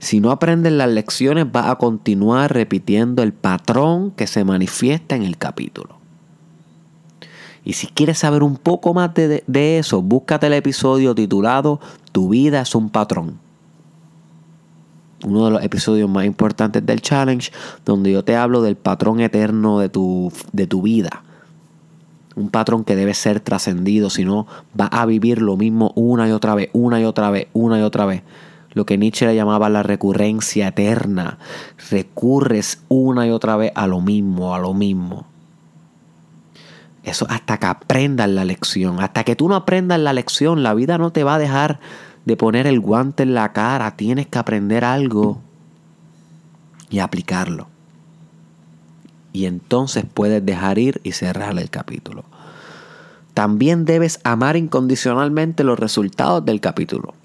Si 0.04 0.20
no 0.20 0.32
aprendes 0.32 0.74
las 0.74 0.90
lecciones, 0.90 1.50
vas 1.50 1.70
a 1.70 1.76
continuar 1.76 2.54
repitiendo 2.54 3.24
el 3.24 3.32
patrón 3.32 4.12
que 4.12 4.28
se 4.28 4.44
manifiesta 4.44 5.16
en 5.16 5.24
el 5.24 5.38
capítulo. 5.38 5.96
Y 7.64 7.72
si 7.72 7.88
quieres 7.88 8.18
saber 8.18 8.44
un 8.44 8.58
poco 8.58 8.94
más 8.94 9.14
de, 9.14 9.78
eso, 9.78 10.02
búscate 10.02 10.48
el 10.48 10.54
episodio 10.54 11.16
titulado 11.16 11.80
Tu 12.12 12.28
vida 12.28 12.60
es 12.60 12.76
un 12.76 12.90
patrón 12.90 13.40
uno 15.26 15.46
de 15.46 15.52
los 15.52 15.64
episodios 15.64 16.10
más 16.10 16.26
importantes 16.26 16.86
del 16.86 17.00
challenge, 17.02 17.50
donde 17.86 18.12
yo 18.12 18.26
te 18.26 18.36
hablo 18.36 18.62
del 18.62 18.76
patrón 18.76 19.22
eterno 19.22 19.80
de 19.80 19.88
tu, 19.88 20.34
de 20.52 20.68
tu 20.68 20.82
vida. 20.82 21.24
Un 22.36 22.50
patrón 22.50 22.84
que 22.84 22.98
debe 22.98 23.14
ser 23.14 23.40
trascendido, 23.40 24.10
si 24.10 24.26
no 24.26 24.48
vas 24.74 24.90
a 24.92 25.06
vivir 25.06 25.42
lo 25.42 25.56
mismo 25.56 25.94
una 25.96 26.28
y 26.28 26.32
otra 26.32 26.56
vez, 26.56 26.72
una 26.74 27.00
y 27.00 27.06
otra 27.06 27.32
vez, 27.32 27.48
una 27.54 27.80
y 27.80 27.84
otra 27.84 28.06
vez. 28.06 28.22
Lo 28.74 28.86
que 28.86 28.98
Nietzsche 28.98 29.26
le 29.26 29.36
llamaba 29.36 29.70
la 29.70 29.84
recurrencia 29.84 30.70
eterna. 30.70 31.38
Recurres 31.90 32.82
una 32.90 33.28
y 33.28 33.30
otra 33.30 33.56
vez 33.56 33.72
a 33.76 33.88
lo 33.88 34.02
mismo, 34.02 34.56
a 34.56 34.60
lo 34.60 34.74
mismo. 34.74 35.26
Eso 37.04 37.26
hasta 37.30 37.58
que 37.58 37.66
aprendas 37.66 38.30
la 38.30 38.46
lección. 38.46 39.00
Hasta 39.02 39.24
que 39.24 39.36
tú 39.36 39.50
no 39.50 39.56
aprendas 39.56 40.00
la 40.00 40.14
lección, 40.14 40.64
la 40.64 40.74
vida 40.74 40.98
no 40.98 41.12
te 41.12 41.24
va 41.24 41.36
a 41.36 41.40
dejar 41.40 41.80
de 42.26 42.38
poner 42.38 42.68
el 42.68 42.80
guante 42.80 43.24
en 43.24 43.34
la 43.34 43.52
cara, 43.52 43.96
tienes 43.98 44.28
que 44.28 44.40
aprender 44.40 44.86
algo 44.86 45.42
y 46.90 47.00
aplicarlo. 47.00 47.68
Y 49.34 49.46
entonces 49.46 50.06
puedes 50.12 50.46
dejar 50.46 50.78
ir 50.78 51.02
y 51.04 51.12
cerrar 51.12 51.58
el 51.58 51.70
capítulo. 51.70 52.24
También 53.34 53.84
debes 53.84 54.20
amar 54.24 54.56
incondicionalmente 54.56 55.64
los 55.64 55.80
resultados 55.80 56.46
del 56.46 56.62
capítulo. 56.62 57.16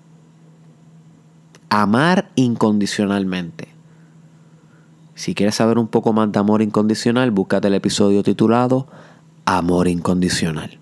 Amar 1.71 2.31
incondicionalmente. 2.35 3.69
Si 5.15 5.35
quieres 5.35 5.57
saber 5.57 5.79
un 5.79 5.89
poco 5.89 6.13
más 6.13 6.33
de 6.33 6.39
amor 6.39 6.63
incondicional, 6.63 7.31
búscate 7.31 7.69
el 7.69 7.75
episodio 7.75 8.23
titulado 8.23 8.87
Amor 9.45 9.89
incondicional. 9.89 10.79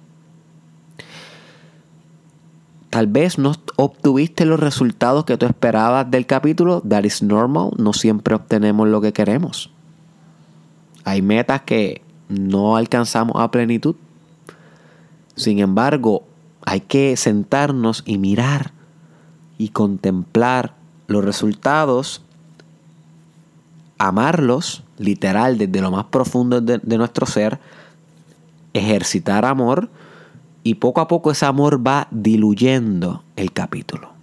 Tal 2.91 3.09
vez 3.09 3.39
no 3.39 3.53
obtuviste 3.77 4.45
los 4.45 4.61
resultados 4.61 5.25
que 5.25 5.37
tú 5.37 5.47
esperabas 5.47 6.11
del 6.11 6.25
capítulo. 6.27 6.81
That 6.83 7.05
is 7.05 7.23
normal. 7.23 7.71
No 7.79 7.93
siempre 7.93 8.35
obtenemos 8.35 8.89
lo 8.89 9.01
que 9.01 9.13
queremos. 9.13 9.71
Hay 11.05 11.21
metas 11.21 11.63
que 11.63 12.03
no 12.29 12.77
alcanzamos 12.77 13.37
a 13.37 13.51
plenitud. 13.51 13.97
Sin 15.35 15.59
embargo, 15.59 16.25
hay 16.65 16.81
que 16.81 17.17
sentarnos 17.17 18.03
y 18.07 18.19
mirar 18.19 18.73
y 19.59 19.69
contemplar 19.69 20.76
los 21.07 21.25
resultados, 21.25 22.23
amarlos, 23.99 24.85
literal, 24.99 25.59
desde 25.59 25.81
lo 25.81 25.91
más 25.91 26.07
profundo 26.07 26.61
de, 26.61 26.79
de 26.83 26.99
nuestro 26.99 27.27
ser, 27.27 27.59
ejercitar 28.73 29.45
amor 29.45 29.89
y 30.63 30.75
poco 30.75 31.01
a 31.01 31.09
poco 31.09 31.31
ese 31.31 31.47
amor 31.47 31.87
va 31.87 32.09
diluyendo 32.11 33.23
el 33.37 33.53
capítulo. 33.53 34.16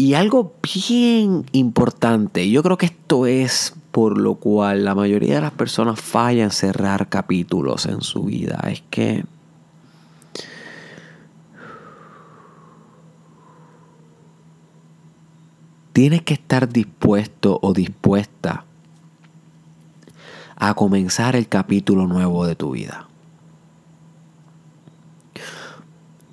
Y 0.00 0.14
algo 0.14 0.54
bien 0.62 1.44
importante, 1.52 2.48
yo 2.48 2.62
creo 2.62 2.78
que 2.78 2.86
esto 2.86 3.26
es 3.26 3.74
por 3.92 4.16
lo 4.16 4.36
cual 4.36 4.82
la 4.82 4.94
mayoría 4.94 5.34
de 5.34 5.40
las 5.42 5.50
personas 5.50 6.00
fallan 6.00 6.52
cerrar 6.52 7.10
capítulos 7.10 7.84
en 7.84 8.00
su 8.00 8.22
vida, 8.22 8.58
es 8.72 8.82
que 8.88 9.26
tienes 15.92 16.22
que 16.22 16.32
estar 16.32 16.70
dispuesto 16.70 17.58
o 17.60 17.74
dispuesta 17.74 18.64
a 20.56 20.72
comenzar 20.72 21.36
el 21.36 21.46
capítulo 21.46 22.06
nuevo 22.06 22.46
de 22.46 22.54
tu 22.54 22.70
vida. 22.70 23.09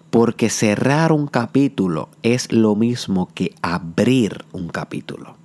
Porque 0.09 0.49
cerrar 0.49 1.11
un 1.11 1.27
capítulo 1.27 2.09
es 2.23 2.51
lo 2.51 2.75
mismo 2.75 3.29
que 3.33 3.53
abrir 3.61 4.45
un 4.53 4.69
capítulo. 4.69 5.35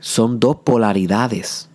Son 0.00 0.40
dos 0.40 0.56
polaridades. 0.56 1.68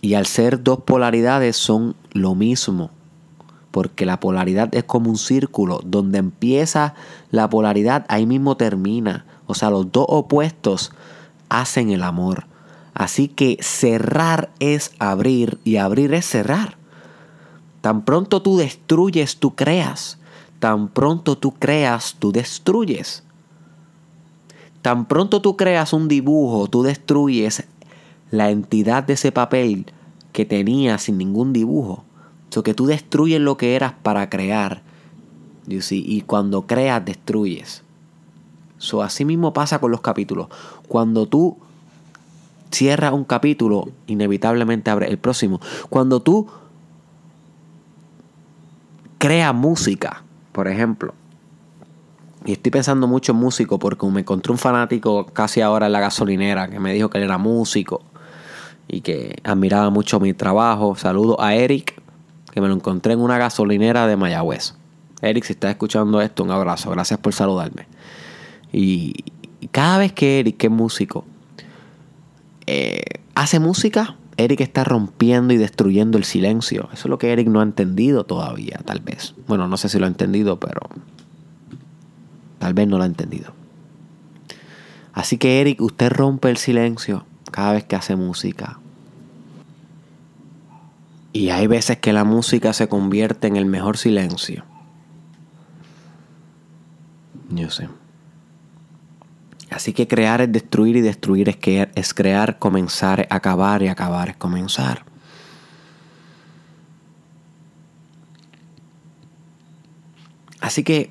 Y 0.00 0.14
al 0.14 0.26
ser 0.26 0.62
dos 0.62 0.80
polaridades 0.80 1.56
son 1.56 1.94
lo 2.12 2.34
mismo. 2.34 2.90
Porque 3.70 4.06
la 4.06 4.20
polaridad 4.20 4.74
es 4.74 4.84
como 4.84 5.10
un 5.10 5.18
círculo. 5.18 5.80
Donde 5.84 6.18
empieza 6.18 6.94
la 7.30 7.50
polaridad, 7.50 8.06
ahí 8.08 8.26
mismo 8.26 8.56
termina. 8.56 9.26
O 9.46 9.54
sea, 9.54 9.70
los 9.70 9.90
dos 9.90 10.06
opuestos 10.08 10.92
hacen 11.48 11.90
el 11.90 12.02
amor. 12.02 12.46
Así 12.94 13.28
que 13.28 13.58
cerrar 13.60 14.50
es 14.60 14.92
abrir 14.98 15.58
y 15.64 15.76
abrir 15.76 16.14
es 16.14 16.26
cerrar. 16.26 16.79
Tan 17.80 18.04
pronto 18.04 18.42
tú 18.42 18.56
destruyes, 18.56 19.36
tú 19.36 19.54
creas. 19.54 20.18
Tan 20.58 20.88
pronto 20.88 21.38
tú 21.38 21.52
creas, 21.52 22.16
tú 22.18 22.32
destruyes. 22.32 23.22
Tan 24.82 25.06
pronto 25.06 25.40
tú 25.42 25.56
creas 25.56 25.92
un 25.92 26.08
dibujo, 26.08 26.68
tú 26.68 26.82
destruyes 26.82 27.64
la 28.30 28.50
entidad 28.50 29.04
de 29.04 29.14
ese 29.14 29.32
papel 29.32 29.86
que 30.32 30.44
tenía 30.44 30.98
sin 30.98 31.18
ningún 31.18 31.52
dibujo. 31.52 32.04
So 32.50 32.62
que 32.62 32.74
tú 32.74 32.86
destruyes 32.86 33.40
lo 33.40 33.56
que 33.56 33.76
eras 33.76 33.94
para 34.02 34.28
crear. 34.28 34.82
Y 35.66 36.22
cuando 36.22 36.66
creas, 36.66 37.04
destruyes. 37.04 37.82
So, 38.78 39.02
así 39.02 39.24
mismo 39.24 39.52
pasa 39.52 39.78
con 39.78 39.90
los 39.90 40.00
capítulos. 40.00 40.48
Cuando 40.88 41.26
tú 41.26 41.58
cierras 42.72 43.12
un 43.12 43.24
capítulo, 43.24 43.88
inevitablemente 44.06 44.90
abre 44.90 45.08
el 45.08 45.18
próximo. 45.18 45.60
Cuando 45.90 46.20
tú 46.20 46.48
crea 49.20 49.52
música, 49.52 50.24
por 50.50 50.66
ejemplo. 50.66 51.14
Y 52.46 52.52
estoy 52.52 52.72
pensando 52.72 53.06
mucho 53.06 53.32
en 53.32 53.38
músico 53.38 53.78
porque 53.78 54.06
me 54.06 54.20
encontré 54.20 54.50
un 54.50 54.56
fanático 54.56 55.26
casi 55.26 55.60
ahora 55.60 55.86
en 55.86 55.92
la 55.92 56.00
gasolinera 56.00 56.70
que 56.70 56.80
me 56.80 56.94
dijo 56.94 57.10
que 57.10 57.18
él 57.18 57.24
era 57.24 57.36
músico 57.36 58.00
y 58.88 59.02
que 59.02 59.36
admiraba 59.44 59.90
mucho 59.90 60.20
mi 60.20 60.32
trabajo. 60.32 60.96
Saludo 60.96 61.38
a 61.38 61.54
Eric, 61.54 62.00
que 62.50 62.62
me 62.62 62.68
lo 62.68 62.74
encontré 62.74 63.12
en 63.12 63.20
una 63.20 63.36
gasolinera 63.36 64.06
de 64.06 64.16
Mayagüez. 64.16 64.74
Eric, 65.20 65.44
si 65.44 65.52
estás 65.52 65.72
escuchando 65.72 66.22
esto, 66.22 66.42
un 66.42 66.50
abrazo. 66.50 66.90
Gracias 66.90 67.20
por 67.20 67.34
saludarme. 67.34 67.86
Y 68.72 69.12
cada 69.70 69.98
vez 69.98 70.14
que 70.14 70.40
Eric, 70.40 70.56
que 70.56 70.68
es 70.68 70.72
músico, 70.72 71.26
eh, 72.66 73.02
hace 73.34 73.60
música, 73.60 74.16
Eric 74.44 74.60
está 74.60 74.84
rompiendo 74.84 75.52
y 75.54 75.56
destruyendo 75.56 76.18
el 76.18 76.24
silencio. 76.24 76.88
Eso 76.92 77.02
es 77.02 77.06
lo 77.06 77.18
que 77.18 77.32
Eric 77.32 77.48
no 77.48 77.60
ha 77.60 77.62
entendido 77.62 78.24
todavía, 78.24 78.80
tal 78.84 79.00
vez. 79.00 79.34
Bueno, 79.46 79.68
no 79.68 79.76
sé 79.76 79.88
si 79.88 79.98
lo 79.98 80.06
ha 80.06 80.08
entendido, 80.08 80.58
pero 80.60 80.80
tal 82.58 82.74
vez 82.74 82.88
no 82.88 82.98
lo 82.98 83.04
ha 83.04 83.06
entendido. 83.06 83.52
Así 85.12 85.38
que 85.38 85.60
Eric, 85.60 85.80
usted 85.80 86.10
rompe 86.10 86.50
el 86.50 86.56
silencio 86.56 87.24
cada 87.50 87.72
vez 87.72 87.84
que 87.84 87.96
hace 87.96 88.16
música. 88.16 88.78
Y 91.32 91.50
hay 91.50 91.66
veces 91.66 91.98
que 91.98 92.12
la 92.12 92.24
música 92.24 92.72
se 92.72 92.88
convierte 92.88 93.46
en 93.46 93.56
el 93.56 93.66
mejor 93.66 93.96
silencio. 93.96 94.64
Yo 97.50 97.70
sé. 97.70 97.88
Así 99.70 99.92
que 99.92 100.08
crear 100.08 100.40
es 100.40 100.50
destruir 100.50 100.96
y 100.96 101.00
destruir 101.00 101.48
es, 101.48 101.56
que, 101.56 101.88
es 101.94 102.12
crear, 102.12 102.58
comenzar, 102.58 103.26
acabar 103.30 103.82
y 103.82 103.88
acabar 103.88 104.30
es 104.30 104.36
comenzar. 104.36 105.04
Así 110.60 110.82
que 110.82 111.10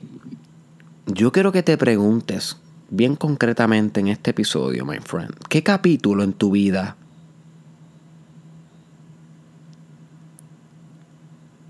yo 1.07 1.31
quiero 1.31 1.51
que 1.51 1.63
te 1.63 1.77
preguntes 1.77 2.57
bien 2.89 3.15
concretamente 3.15 3.99
en 3.99 4.09
este 4.09 4.31
episodio, 4.31 4.85
my 4.85 4.99
friend, 4.99 5.33
¿qué 5.47 5.63
capítulo 5.63 6.23
en 6.23 6.33
tu 6.33 6.51
vida 6.51 6.97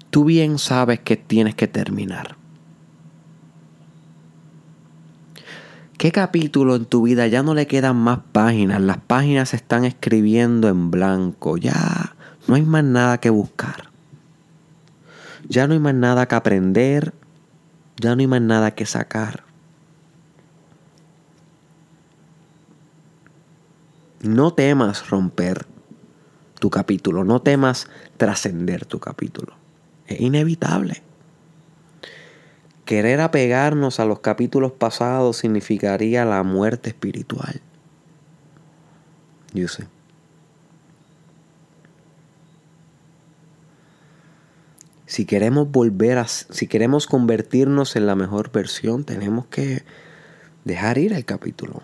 tú 0.10 0.26
bien 0.26 0.58
sabes 0.58 1.00
que 1.00 1.18
tienes 1.18 1.56
que 1.56 1.68
terminar? 1.68 2.39
¿Qué 6.00 6.14
capítulo 6.14 6.78
en 6.78 6.86
tu 6.86 7.02
vida 7.02 7.28
ya 7.28 7.44
no 7.44 7.54
le 7.54 7.68
quedan 7.68 7.98
más 7.98 8.20
páginas? 8.32 8.80
Las 8.80 9.00
páginas 9.00 9.50
se 9.50 9.58
están 9.58 9.84
escribiendo 9.84 10.70
en 10.70 10.92
blanco. 10.92 11.58
Ya 11.58 12.16
no 12.48 12.56
hay 12.56 12.62
más 12.62 12.86
nada 12.86 13.18
que 13.18 13.30
buscar. 13.30 13.90
Ya 15.50 15.68
no 15.68 15.74
hay 15.74 15.80
más 15.80 15.94
nada 15.94 16.26
que 16.26 16.36
aprender. 16.36 17.14
Ya 17.98 18.16
no 18.16 18.22
hay 18.22 18.28
más 18.28 18.40
nada 18.40 18.72
que 18.76 18.86
sacar. 18.86 19.44
No 24.22 24.54
temas 24.54 25.10
romper 25.10 25.66
tu 26.62 26.70
capítulo. 26.70 27.26
No 27.26 27.42
temas 27.42 27.90
trascender 28.16 28.86
tu 28.86 29.00
capítulo. 29.00 29.52
Es 30.08 30.22
inevitable. 30.22 31.09
Querer 32.90 33.22
apegarnos 33.22 34.00
a 34.00 34.06
los 34.06 34.20
capítulos 34.22 34.72
pasados 34.72 35.38
significaría 35.38 36.26
la 36.26 36.42
muerte 36.42 36.90
espiritual. 36.90 37.62
Yo 39.54 39.68
sé. 39.68 39.86
Si 45.06 45.26
queremos 45.26 45.70
volver 45.70 46.18
a, 46.18 46.28
si 46.28 46.66
queremos 46.66 47.06
convertirnos 47.06 47.96
en 47.96 48.08
la 48.08 48.16
mejor 48.16 48.52
versión, 48.52 49.04
tenemos 49.04 49.46
que 49.46 49.84
dejar 50.66 50.98
ir 50.98 51.14
el 51.14 51.26
capítulo. 51.26 51.84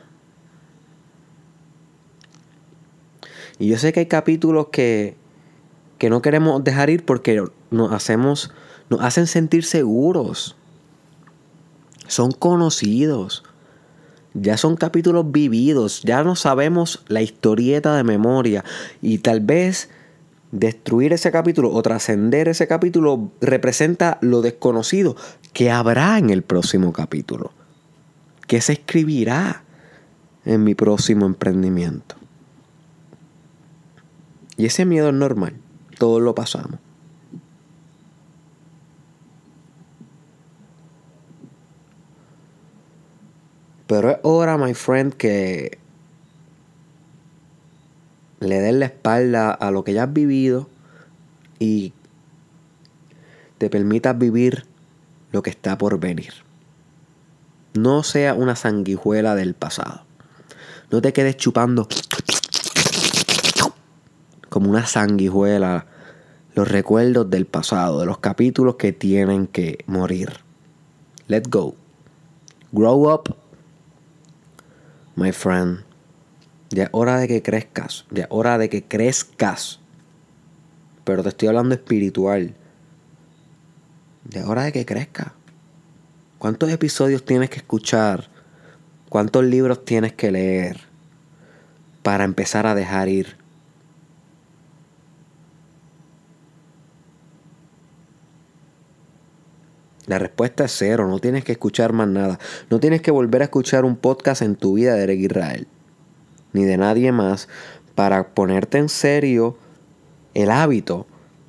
Y 3.59 3.67
yo 3.67 3.77
sé 3.77 3.93
que 3.93 3.99
hay 3.99 4.07
capítulos 4.07 4.69
que, 4.71 5.15
que 5.99 6.09
no 6.09 6.23
queremos 6.23 6.63
dejar 6.63 6.89
ir 6.89 7.05
porque 7.05 7.43
nos 7.69 7.91
hacemos, 7.91 8.51
nos 8.89 9.01
hacen 9.01 9.27
sentir 9.27 9.65
seguros 9.65 10.55
son 12.07 12.31
conocidos. 12.31 13.43
Ya 14.33 14.57
son 14.57 14.75
capítulos 14.75 15.31
vividos, 15.31 16.01
ya 16.03 16.23
no 16.23 16.35
sabemos 16.35 17.03
la 17.07 17.21
historieta 17.21 17.95
de 17.95 18.03
memoria 18.03 18.65
y 19.01 19.19
tal 19.19 19.39
vez 19.39 19.89
destruir 20.51 21.13
ese 21.13 21.31
capítulo 21.31 21.71
o 21.71 21.81
trascender 21.81 22.49
ese 22.49 22.67
capítulo 22.67 23.31
representa 23.39 24.17
lo 24.21 24.41
desconocido 24.41 25.15
que 25.53 25.71
habrá 25.71 26.17
en 26.17 26.31
el 26.31 26.43
próximo 26.43 26.91
capítulo, 26.91 27.51
que 28.47 28.59
se 28.59 28.73
escribirá 28.73 29.63
en 30.43 30.63
mi 30.65 30.75
próximo 30.75 31.25
emprendimiento. 31.25 32.15
Y 34.57 34.65
ese 34.65 34.85
miedo 34.85 35.09
es 35.09 35.15
normal, 35.15 35.55
todos 35.97 36.21
lo 36.21 36.35
pasamos. 36.35 36.79
Pero 43.87 44.11
es 44.11 44.17
hora, 44.23 44.57
my 44.57 44.73
friend, 44.73 45.13
que 45.13 45.77
le 48.39 48.59
des 48.59 48.73
la 48.73 48.85
espalda 48.85 49.51
a 49.51 49.71
lo 49.71 49.83
que 49.83 49.93
ya 49.93 50.03
has 50.03 50.13
vivido 50.13 50.67
y 51.59 51.93
te 53.57 53.69
permitas 53.69 54.17
vivir 54.17 54.65
lo 55.31 55.41
que 55.41 55.49
está 55.49 55.77
por 55.77 55.99
venir. 55.99 56.33
No 57.73 58.03
sea 58.03 58.33
una 58.33 58.55
sanguijuela 58.55 59.35
del 59.35 59.53
pasado. 59.53 60.03
No 60.91 61.01
te 61.01 61.13
quedes 61.13 61.37
chupando 61.37 61.87
como 64.49 64.69
una 64.69 64.85
sanguijuela 64.85 65.87
los 66.53 66.67
recuerdos 66.67 67.29
del 67.29 67.45
pasado, 67.45 67.99
de 67.99 68.05
los 68.05 68.19
capítulos 68.19 68.75
que 68.75 68.93
tienen 68.93 69.47
que 69.47 69.79
morir. 69.87 70.29
Let 71.27 71.43
go. 71.49 71.75
Grow 72.71 73.13
up 73.13 73.35
my 75.15 75.31
friend, 75.31 75.83
ya 76.69 76.83
es 76.83 76.89
hora 76.91 77.17
de 77.19 77.27
que 77.27 77.41
crezcas, 77.41 78.05
ya 78.11 78.23
es 78.23 78.29
hora 78.29 78.57
de 78.57 78.69
que 78.69 78.83
crezcas. 78.83 79.79
Pero 81.03 81.23
te 81.23 81.29
estoy 81.29 81.47
hablando 81.47 81.75
espiritual. 81.75 82.55
Ya 84.29 84.41
es 84.41 84.47
hora 84.47 84.63
de 84.63 84.71
que 84.71 84.85
crezcas. 84.85 85.31
¿Cuántos 86.37 86.69
episodios 86.69 87.23
tienes 87.23 87.49
que 87.49 87.57
escuchar? 87.57 88.29
¿Cuántos 89.09 89.43
libros 89.45 89.85
tienes 89.85 90.13
que 90.13 90.31
leer 90.31 90.81
para 92.03 92.23
empezar 92.23 92.67
a 92.67 92.75
dejar 92.75 93.07
ir? 93.07 93.37
La 100.07 100.19
respuesta 100.19 100.65
es 100.65 100.75
cero, 100.77 101.07
no 101.07 101.19
tienes 101.19 101.43
que 101.43 101.53
escuchar 101.53 101.93
más 101.93 102.07
nada. 102.07 102.39
No 102.69 102.79
tienes 102.79 103.01
que 103.01 103.11
volver 103.11 103.41
a 103.41 103.45
escuchar 103.45 103.85
un 103.85 103.95
podcast 103.95 104.41
en 104.41 104.55
tu 104.55 104.73
vida 104.73 104.93
de 104.93 105.03
Eric 105.03 105.19
Israel, 105.31 105.67
ni 106.53 106.63
de 106.63 106.77
nadie 106.77 107.11
más, 107.11 107.47
para 107.95 108.33
ponerte 108.35 108.77
en 108.77 108.89
serio 108.89 109.57
el 110.33 110.51
hábito 110.51 111.07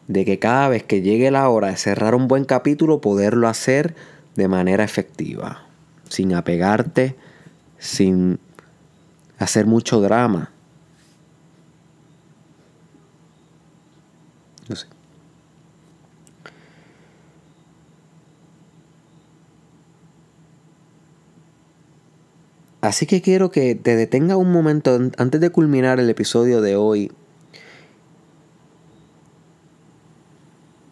de 0.08 0.24
que 0.24 0.38
cada 0.38 0.68
vez 0.68 0.84
que 0.84 1.02
llegue 1.02 1.30
la 1.30 1.48
hora 1.48 1.68
de 1.68 1.76
cerrar 1.76 2.14
un 2.14 2.28
buen 2.28 2.44
capítulo, 2.44 3.00
poderlo 3.00 3.48
hacer 3.48 3.94
de 4.36 4.48
manera 4.48 4.84
efectiva, 4.84 5.66
sin 6.08 6.34
apegarte, 6.34 7.16
sin 7.78 8.38
hacer 9.38 9.66
mucho 9.66 10.00
drama. 10.00 10.52
No 14.68 14.76
sé. 14.76 14.95
Así 22.86 23.06
que 23.06 23.20
quiero 23.20 23.50
que 23.50 23.74
te 23.74 23.96
detenga 23.96 24.36
un 24.36 24.52
momento 24.52 24.96
antes 25.18 25.40
de 25.40 25.50
culminar 25.50 25.98
el 25.98 26.08
episodio 26.08 26.60
de 26.60 26.76
hoy 26.76 27.10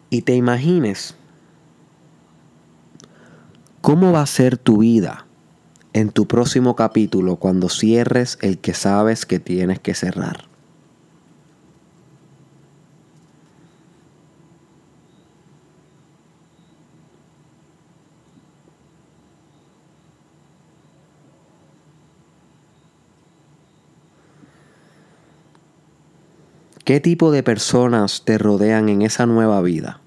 y 0.09 0.23
te 0.23 0.35
imagines 0.35 1.15
cómo 3.79 4.11
va 4.11 4.21
a 4.21 4.25
ser 4.25 4.57
tu 4.57 4.79
vida 4.79 5.25
en 5.93 6.09
tu 6.09 6.27
próximo 6.27 6.75
capítulo 6.75 7.37
cuando 7.37 7.69
cierres 7.69 8.37
el 8.41 8.57
que 8.57 8.73
sabes 8.73 9.25
que 9.25 9.39
tienes 9.39 9.79
que 9.79 9.93
cerrar. 9.93 10.54
¿Qué 26.95 27.01
tipo 27.01 27.29
de 27.29 27.43
personas 27.43 28.23
te 28.23 28.37
rodean 28.37 28.87
en 28.87 29.01
esa 29.01 29.25
nueva 29.25 29.61
vida? 29.61 29.99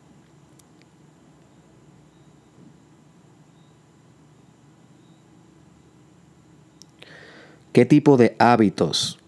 ¿Qué 7.75 7.85
tipo 7.85 8.17
de 8.17 8.35
hábitos 8.39 9.19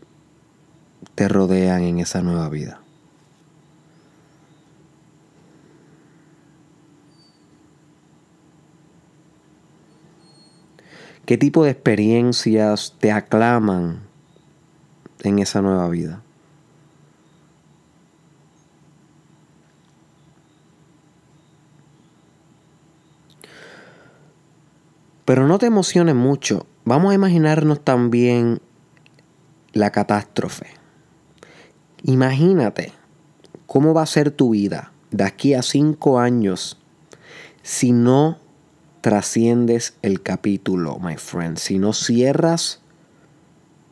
te 1.14 1.28
rodean 1.28 1.82
en 1.82 1.98
esa 1.98 2.22
nueva 2.22 2.48
vida? 2.48 2.80
¿Qué 11.26 11.36
tipo 11.36 11.64
de 11.64 11.72
experiencias 11.72 12.96
te 12.98 13.12
aclaman 13.12 14.00
en 15.24 15.40
esa 15.40 15.60
nueva 15.60 15.90
vida? 15.90 16.22
Pero 25.30 25.46
no 25.46 25.60
te 25.60 25.66
emociones 25.66 26.16
mucho. 26.16 26.66
Vamos 26.84 27.12
a 27.12 27.14
imaginarnos 27.14 27.84
también 27.84 28.60
la 29.72 29.92
catástrofe. 29.92 30.66
Imagínate 32.02 32.92
cómo 33.66 33.94
va 33.94 34.02
a 34.02 34.06
ser 34.06 34.32
tu 34.32 34.50
vida 34.50 34.90
de 35.12 35.22
aquí 35.22 35.54
a 35.54 35.62
cinco 35.62 36.18
años 36.18 36.80
si 37.62 37.92
no 37.92 38.38
trasciendes 39.02 39.94
el 40.02 40.20
capítulo, 40.20 40.98
my 40.98 41.16
friend. 41.16 41.58
Si 41.58 41.78
no 41.78 41.92
cierras 41.92 42.80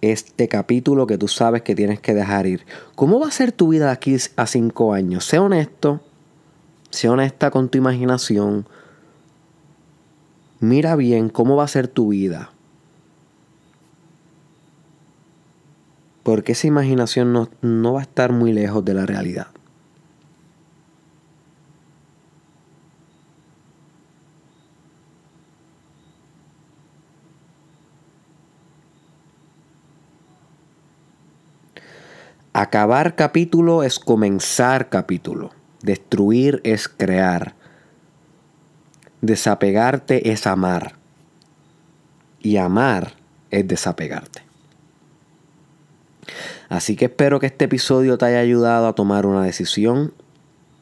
este 0.00 0.48
capítulo 0.48 1.06
que 1.06 1.18
tú 1.18 1.28
sabes 1.28 1.62
que 1.62 1.76
tienes 1.76 2.00
que 2.00 2.14
dejar 2.14 2.48
ir. 2.48 2.66
¿Cómo 2.96 3.20
va 3.20 3.28
a 3.28 3.30
ser 3.30 3.52
tu 3.52 3.68
vida 3.68 3.86
de 3.86 3.92
aquí 3.92 4.16
a 4.34 4.46
cinco 4.48 4.92
años? 4.92 5.24
Sé 5.26 5.38
honesto, 5.38 6.00
sé 6.90 7.08
honesta 7.08 7.52
con 7.52 7.68
tu 7.68 7.78
imaginación, 7.78 8.66
mira 10.60 10.96
bien 10.96 11.28
cómo 11.28 11.56
va 11.56 11.64
a 11.64 11.68
ser 11.68 11.88
tu 11.88 12.08
vida. 12.08 12.50
Porque 16.22 16.52
esa 16.52 16.66
imaginación 16.66 17.32
no, 17.32 17.48
no 17.62 17.94
va 17.94 18.00
a 18.00 18.02
estar 18.02 18.32
muy 18.32 18.52
lejos 18.52 18.84
de 18.84 18.94
la 18.94 19.06
realidad. 19.06 19.48
Acabar 32.52 33.14
capítulo 33.14 33.84
es 33.84 34.00
comenzar 34.00 34.88
capítulo. 34.88 35.50
Destruir 35.80 36.60
es 36.64 36.88
crear. 36.88 37.57
Desapegarte 39.20 40.30
es 40.30 40.46
amar. 40.46 40.94
Y 42.40 42.56
amar 42.56 43.14
es 43.50 43.66
desapegarte. 43.66 44.42
Así 46.68 46.96
que 46.96 47.06
espero 47.06 47.40
que 47.40 47.46
este 47.46 47.64
episodio 47.64 48.18
te 48.18 48.26
haya 48.26 48.40
ayudado 48.40 48.86
a 48.86 48.94
tomar 48.94 49.26
una 49.26 49.42
decisión, 49.42 50.12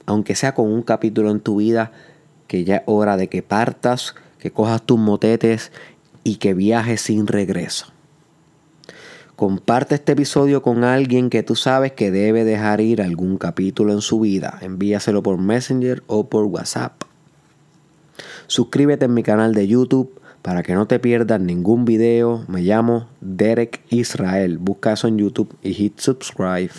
aunque 0.04 0.34
sea 0.34 0.54
con 0.54 0.70
un 0.70 0.82
capítulo 0.82 1.30
en 1.30 1.40
tu 1.40 1.56
vida, 1.56 1.92
que 2.46 2.64
ya 2.64 2.76
es 2.76 2.82
hora 2.86 3.16
de 3.16 3.28
que 3.28 3.42
partas, 3.42 4.14
que 4.38 4.50
cojas 4.50 4.82
tus 4.82 4.98
motetes 4.98 5.72
y 6.24 6.36
que 6.36 6.54
viajes 6.54 7.00
sin 7.00 7.26
regreso. 7.26 7.86
Comparte 9.36 9.94
este 9.94 10.12
episodio 10.12 10.62
con 10.62 10.82
alguien 10.82 11.30
que 11.30 11.42
tú 11.42 11.56
sabes 11.56 11.92
que 11.92 12.10
debe 12.10 12.44
dejar 12.44 12.80
ir 12.80 13.02
algún 13.02 13.38
capítulo 13.38 13.92
en 13.92 14.00
su 14.00 14.20
vida. 14.20 14.58
Envíaselo 14.62 15.22
por 15.22 15.38
Messenger 15.38 16.02
o 16.06 16.28
por 16.28 16.46
WhatsApp. 16.46 17.02
Suscríbete 18.46 19.06
en 19.06 19.14
mi 19.14 19.22
canal 19.22 19.54
de 19.54 19.66
YouTube 19.66 20.20
para 20.42 20.62
que 20.62 20.74
no 20.74 20.86
te 20.86 21.00
pierdas 21.00 21.40
ningún 21.40 21.84
video. 21.84 22.44
Me 22.46 22.62
llamo 22.62 23.08
Derek 23.20 23.82
Israel. 23.90 24.58
Busca 24.58 24.92
eso 24.92 25.08
en 25.08 25.18
YouTube 25.18 25.56
y 25.62 25.74
hit 25.74 25.98
subscribe. 25.98 26.70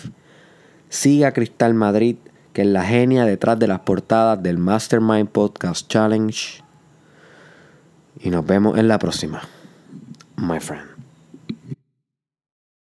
Siga 0.88 1.32
Cristal 1.32 1.74
Madrid, 1.74 2.16
que 2.54 2.62
es 2.62 2.68
la 2.68 2.84
genia 2.84 3.26
detrás 3.26 3.58
de 3.58 3.68
las 3.68 3.80
portadas 3.80 4.42
del 4.42 4.56
Mastermind 4.56 5.28
Podcast 5.28 5.86
Challenge. 5.88 6.62
Y 8.20 8.30
nos 8.30 8.46
vemos 8.46 8.78
en 8.78 8.88
la 8.88 8.98
próxima, 8.98 9.42
my 10.36 10.58
friend. 10.58 10.87